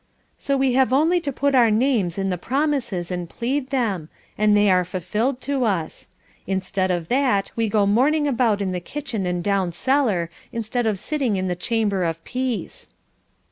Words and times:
So 0.39 0.57
we 0.57 0.73
have 0.73 0.91
only 0.91 1.19
to 1.21 1.31
put 1.31 1.53
our 1.53 1.69
names 1.69 2.17
in 2.17 2.31
the 2.31 2.37
promises 2.39 3.11
and 3.11 3.29
plead 3.29 3.69
them, 3.69 4.09
and 4.35 4.57
they 4.57 4.71
are 4.71 4.83
fulfilled 4.83 5.39
to 5.41 5.63
us. 5.65 6.09
Instead 6.47 6.89
of 6.89 7.07
that, 7.09 7.51
we 7.55 7.69
go 7.69 7.85
mourning 7.85 8.27
about 8.27 8.63
in 8.63 8.71
the 8.71 8.79
kitchen 8.79 9.27
and 9.27 9.43
down 9.43 9.71
cellar, 9.73 10.31
instead 10.51 10.87
of 10.87 10.97
sitting 10.97 11.35
in 11.35 11.47
the 11.49 11.55
'chamber 11.55 12.03
of 12.03 12.23
peace.'" 12.23 12.89